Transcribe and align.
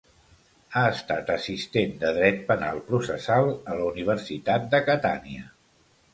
Ha 0.77 0.85
estat 0.93 1.29
assistent 1.33 1.93
de 2.05 2.11
Dret 2.15 2.41
Penal 2.47 2.81
Processal 2.89 3.51
a 3.51 3.77
la 3.83 3.87
Universitat 3.93 4.69
de 4.75 4.83
Catània. 4.91 5.47